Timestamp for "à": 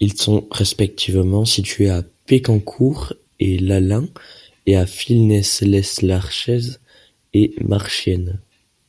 1.88-2.02, 4.76-4.86